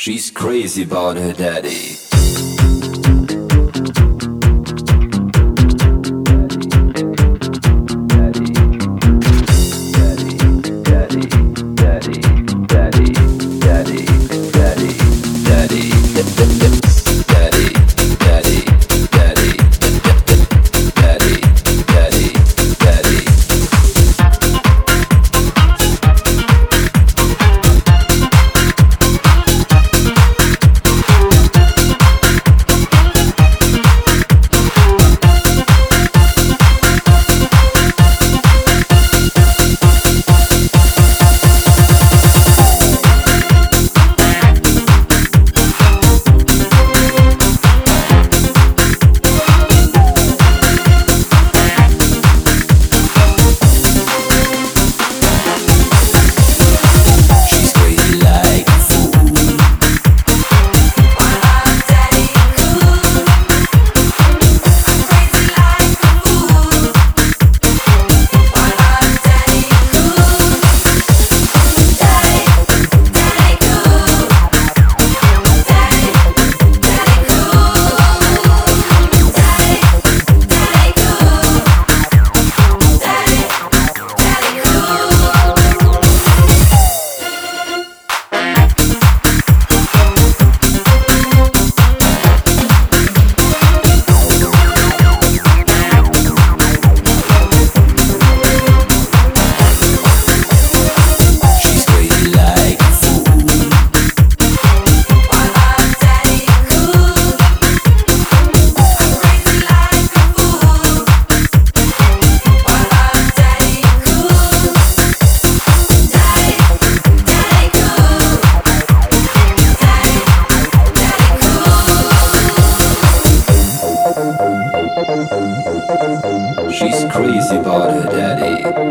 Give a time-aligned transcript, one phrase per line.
[0.00, 2.09] She's crazy about her daddy.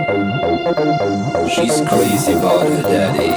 [0.10, 3.30] She's crazy about her daddy.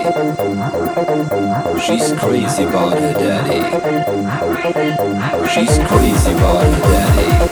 [1.78, 3.60] She's crazy about her daddy.
[5.52, 7.51] She's crazy about her daddy.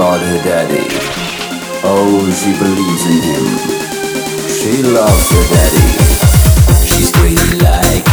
[0.00, 0.86] About her daddy.
[1.84, 3.44] Oh, she believes in him.
[4.48, 6.86] She loves her daddy.
[6.86, 8.09] She's crazy like